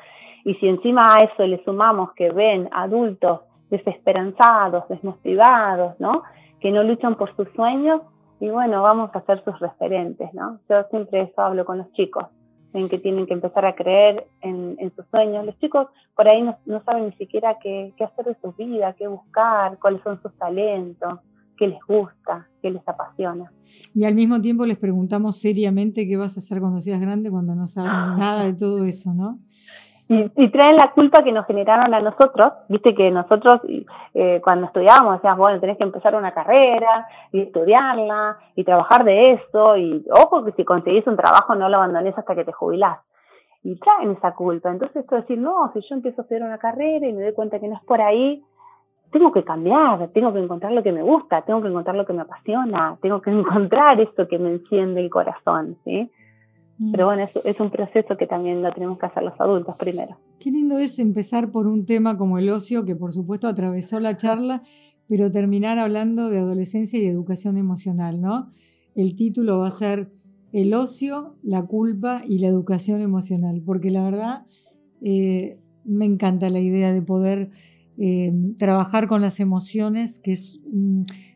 [0.44, 6.22] Y si encima a eso le sumamos que ven adultos desesperanzados, desmotivados, ¿no?
[6.60, 8.00] Que no luchan por sus sueños,
[8.40, 10.60] y bueno, vamos a ser sus referentes, ¿no?
[10.70, 12.24] Yo siempre eso hablo con los chicos,
[12.74, 15.46] en que tienen que empezar a creer en, en sus sueños.
[15.46, 18.94] Los chicos por ahí no, no saben ni siquiera qué, qué hacer de su vida,
[18.98, 21.20] qué buscar, cuáles son sus talentos,
[21.56, 23.52] qué les gusta, qué les apasiona.
[23.94, 27.54] Y al mismo tiempo les preguntamos seriamente qué vas a hacer cuando seas grande, cuando
[27.54, 29.38] no saben nada de todo eso, ¿no?
[30.36, 33.60] Y, traen la culpa que nos generaron a nosotros, viste que nosotros
[34.14, 39.32] eh, cuando estudiábamos decíamos, bueno, tenés que empezar una carrera y estudiarla y trabajar de
[39.32, 42.98] eso y ojo que si conseguís un trabajo no lo abandones hasta que te jubilás.
[43.64, 44.70] Y traen esa culpa.
[44.70, 47.58] Entonces de decir, no, si yo empiezo a estudiar una carrera y me doy cuenta
[47.58, 48.44] que no es por ahí,
[49.10, 52.12] tengo que cambiar, tengo que encontrar lo que me gusta, tengo que encontrar lo que
[52.12, 56.10] me apasiona, tengo que encontrar esto que me enciende el corazón, ¿sí?
[56.90, 60.16] Pero bueno, es, es, un proceso que también lo tenemos que hacer los adultos primero.
[60.40, 64.16] Qué lindo es empezar por un tema como el ocio, que por supuesto atravesó la
[64.16, 64.62] charla,
[65.08, 68.48] pero terminar hablando de adolescencia y educación emocional, ¿no?
[68.94, 70.10] El título va a ser
[70.52, 74.46] El ocio, la culpa y la educación emocional, porque la verdad
[75.02, 77.50] eh, me encanta la idea de poder
[77.98, 80.60] eh, trabajar con las emociones, que es,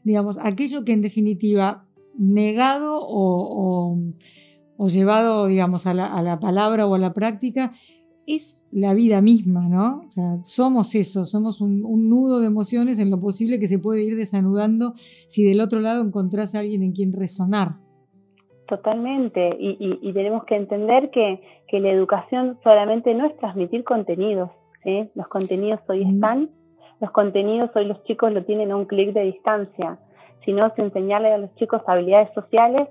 [0.03, 3.99] digamos, aquello que en definitiva negado o, o
[4.79, 7.73] o llevado, digamos, a la, a la, palabra o a la práctica,
[8.27, 10.03] es la vida misma, ¿no?
[10.07, 13.81] O sea, somos eso, somos un, un, nudo de emociones en lo posible que se
[13.81, 14.93] puede ir desanudando
[15.27, 17.77] si del otro lado encontrás a alguien en quien resonar.
[18.69, 23.83] Totalmente, y, y, y tenemos que entender que, que, la educación solamente no es transmitir
[23.83, 24.51] contenidos,
[24.85, 25.11] ¿sí?
[25.15, 26.15] los contenidos hoy mm.
[26.15, 26.51] están,
[27.01, 29.99] los contenidos hoy los chicos lo tienen a un clic de distancia,
[30.45, 32.89] sino es enseñarle a los chicos habilidades sociales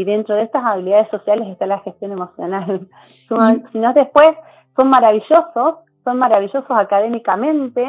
[0.00, 2.88] y dentro de estas habilidades sociales está la gestión emocional.
[3.70, 4.30] si no, después
[4.74, 7.84] son maravillosos, son maravillosos académicamente,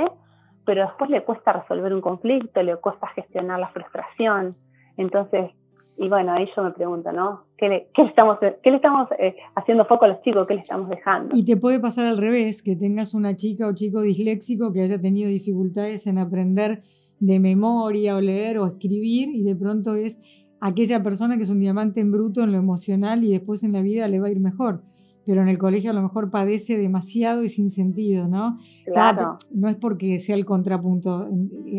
[0.65, 4.53] pero después le cuesta resolver un conflicto, le cuesta gestionar la frustración.
[4.97, 5.51] Entonces,
[5.97, 7.45] y bueno, ahí yo me pregunto, ¿no?
[7.57, 10.45] ¿Qué le, qué estamos, qué le estamos eh, haciendo foco a los chicos?
[10.47, 11.33] ¿Qué le estamos dejando?
[11.33, 14.99] Y te puede pasar al revés, que tengas una chica o chico disléxico que haya
[14.99, 16.79] tenido dificultades en aprender
[17.21, 20.19] de memoria o leer o escribir y de pronto es
[20.61, 23.81] aquella persona que es un diamante en bruto en lo emocional y después en la
[23.81, 24.83] vida le va a ir mejor.
[25.25, 28.57] Pero en el colegio a lo mejor padece demasiado y sin sentido, ¿no?
[28.85, 29.37] Claro.
[29.51, 31.27] No es porque sea el contrapunto.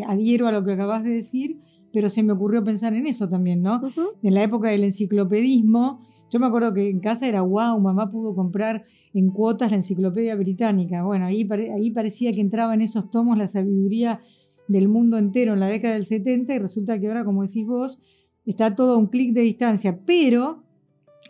[0.07, 1.59] Adhiero a lo que acabas de decir,
[1.91, 3.81] pero se me ocurrió pensar en eso también, ¿no?
[4.21, 8.33] En la época del enciclopedismo, yo me acuerdo que en casa era wow, mamá pudo
[8.33, 11.03] comprar en cuotas la enciclopedia británica.
[11.03, 14.19] Bueno, ahí, ahí parecía que entraba en esos tomos la sabiduría
[14.67, 17.99] del mundo entero en la década del 70 y resulta que ahora, como decís vos,
[18.45, 19.99] está todo a un clic de distancia.
[20.05, 20.63] Pero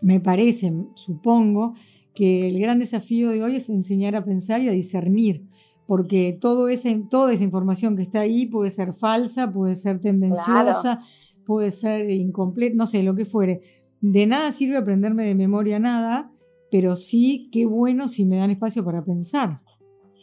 [0.02, 1.73] me parece, supongo,
[2.13, 5.47] que el gran desafío de hoy es enseñar a pensar y a discernir
[5.88, 6.67] porque todo
[7.10, 10.99] toda esa información que está ahí puede ser falsa, puede ser tendenciosa,
[11.45, 13.62] puede ser incompleta, no sé, lo que fuere.
[14.02, 16.32] De nada sirve aprenderme de memoria nada,
[16.71, 19.60] pero sí, qué bueno si me dan espacio para pensar.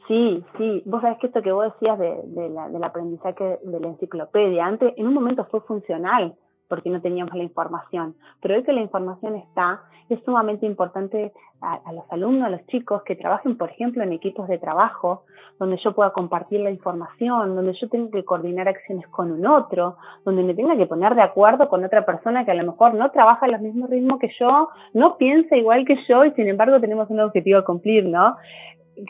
[0.09, 0.83] Sí, sí.
[0.87, 5.07] Vos sabés que esto que vos decías de, del aprendizaje de la enciclopedia, antes en
[5.07, 6.35] un momento fue funcional,
[6.71, 8.15] porque no teníamos la información.
[8.41, 13.03] Pero hoy que la información está, es sumamente importante a, los alumnos, a los chicos
[13.03, 15.25] que trabajen, por ejemplo, en equipos de trabajo,
[15.59, 19.97] donde yo pueda compartir la información, donde yo tenga que coordinar acciones con un otro,
[20.25, 23.11] donde me tenga que poner de acuerdo con otra persona que a lo mejor no
[23.11, 27.11] trabaja al mismo ritmo que yo, no piensa igual que yo y sin embargo tenemos
[27.11, 28.37] un objetivo a cumplir, ¿no?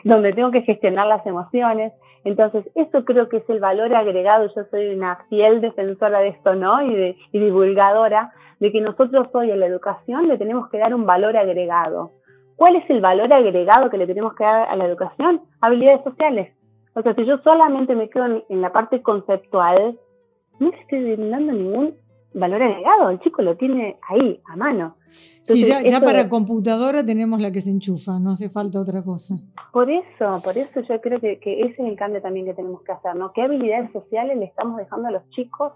[0.03, 1.93] Donde tengo que gestionar las emociones.
[2.23, 4.47] Entonces, eso creo que es el valor agregado.
[4.55, 6.81] Yo soy una fiel defensora de esto, ¿no?
[6.81, 10.93] Y, de, y divulgadora de que nosotros hoy en la educación le tenemos que dar
[10.93, 12.11] un valor agregado.
[12.55, 15.41] ¿Cuál es el valor agregado que le tenemos que dar a la educación?
[15.61, 16.53] Habilidades sociales.
[16.93, 19.97] O sea, si yo solamente me quedo en, la parte conceptual,
[20.59, 21.95] no estoy dando ningún
[22.33, 23.09] valor agregado.
[23.09, 24.95] El chico lo tiene ahí, a mano.
[25.41, 29.35] sí, ya, para computadora tenemos la que se enchufa, no hace falta otra cosa.
[29.73, 32.81] Por eso, por eso yo creo que, que ese es el cambio también que tenemos
[32.83, 33.31] que hacer, ¿no?
[33.33, 35.73] ¿Qué habilidades sociales le estamos dejando a los chicos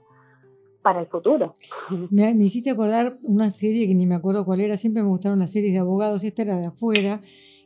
[0.86, 1.52] para el futuro.
[2.12, 5.52] Me, hiciste acordar una serie que ni me acuerdo cuál era, siempre me gustaron las
[5.52, 7.22] series de abogados, esta era de afuera,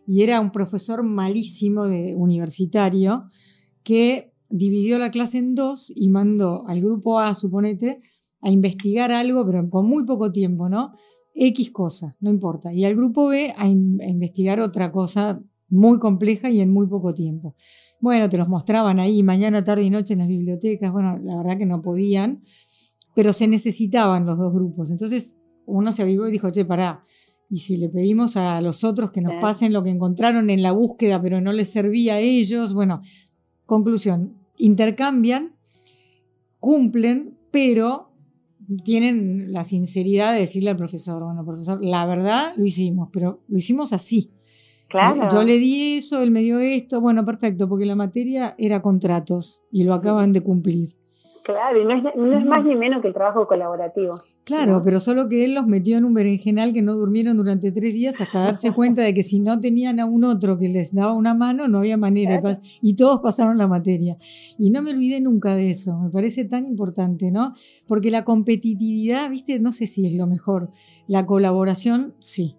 [0.07, 3.25] y era un profesor malísimo de universitario
[3.83, 8.01] que dividió la clase en dos y mandó al grupo A, suponete,
[8.41, 10.93] a investigar algo, pero con muy poco tiempo, ¿no?
[11.33, 12.73] X cosa, no importa.
[12.73, 17.13] Y al grupo B a, a investigar otra cosa muy compleja y en muy poco
[17.13, 17.55] tiempo.
[18.01, 20.91] Bueno, te los mostraban ahí mañana, tarde y noche en las bibliotecas.
[20.91, 22.41] Bueno, la verdad que no podían
[23.19, 24.91] pero se necesitaban los dos grupos.
[24.91, 27.03] Entonces uno se avivó y dijo, che, pará,
[27.49, 30.71] y si le pedimos a los otros que nos pasen lo que encontraron en la
[30.71, 33.01] búsqueda, pero no les servía a ellos, bueno,
[33.65, 35.55] conclusión, intercambian,
[36.59, 38.08] cumplen, pero
[38.83, 43.57] tienen la sinceridad de decirle al profesor, bueno, profesor, la verdad lo hicimos, pero lo
[43.57, 44.31] hicimos así.
[44.87, 45.27] Claro.
[45.31, 49.63] Yo le di eso, él me dio esto, bueno, perfecto, porque la materia era contratos
[49.71, 50.89] y lo acaban de cumplir.
[51.49, 54.13] Claro, y no es, más ni menos que el trabajo colaborativo.
[54.45, 57.91] Claro, pero solo que él los metió en un berenjenal que no durmieron durante tres
[57.91, 61.15] días hasta darse cuenta de que si no tenían a un otro que les daba
[61.15, 62.39] una mano, no había manera.
[62.83, 64.15] Y todos pasaron la materia.
[64.59, 67.53] Y no me olvidé nunca de eso, me parece tan importante, ¿no?
[67.87, 70.69] Porque la competitividad, viste, no sé si es lo mejor.
[71.07, 72.57] La colaboración, sí.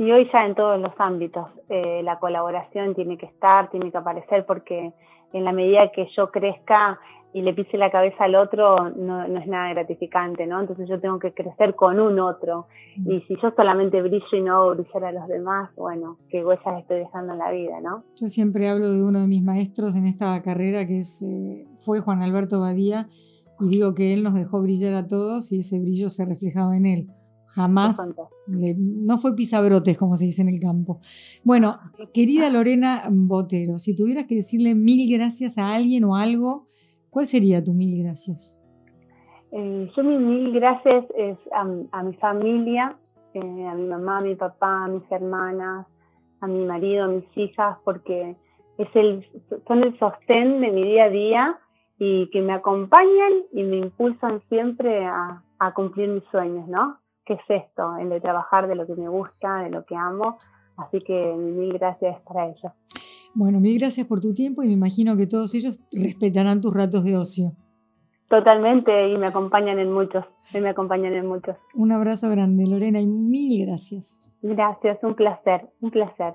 [0.00, 3.98] Y hoy ya en todos los ámbitos eh, la colaboración tiene que estar, tiene que
[3.98, 4.92] aparecer, porque
[5.32, 6.98] en la medida que yo crezca,
[7.34, 10.60] y le pise la cabeza al otro no, no, es nada gratificante, ¿no?
[10.60, 12.66] Entonces yo tengo que crecer con un otro.
[12.96, 13.10] Mm.
[13.10, 16.80] Y si yo solamente brillo y no hago brillar a los demás, bueno, qué huellas
[16.80, 18.04] estoy dejando en la vida, ¿no?
[18.20, 22.00] Yo siempre hablo de uno de mis maestros en esta carrera, que es, eh, fue
[22.00, 23.08] Juan Alberto Badía,
[23.60, 26.86] y digo que él nos dejó brillar a todos y ese brillo se reflejaba en
[26.86, 27.06] él.
[27.46, 28.10] Jamás,
[28.46, 31.00] no fue pisabrotes, como se dice en el campo.
[31.44, 31.78] Bueno,
[32.14, 36.66] querida Lorena Botero, si tuvieras que decirle mil gracias a alguien o algo,
[37.12, 38.58] ¿Cuál sería tu mil gracias?
[39.50, 42.96] Eh, yo mi mil gracias es a, mi familia,
[43.34, 45.86] eh, a mi mamá, a mi papá, a mis hermanas,
[46.40, 48.34] a mi marido, a mis hijas, porque
[48.78, 49.26] es el,
[49.68, 51.58] son el sostén de mi día a día
[51.98, 56.96] y que me acompañan y me impulsan siempre a, a cumplir mis sueños, ¿no?
[57.26, 57.94] ¿Qué es esto?
[57.98, 60.38] El de trabajar de lo que me gusta, de lo que amo.
[60.78, 62.72] Así que mi mil gracias para ellos.
[63.34, 67.04] Bueno, mil gracias por tu tiempo y me imagino que todos ellos respetarán tus ratos
[67.04, 67.52] de ocio.
[68.28, 71.54] Totalmente, y me acompañan en muchos, y me acompañan en muchos.
[71.74, 74.20] Un abrazo grande, Lorena, y mil gracias.
[74.40, 76.32] Gracias, un placer, un placer.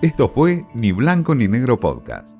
[0.00, 2.37] Esto fue Ni Blanco ni Negro Podcast.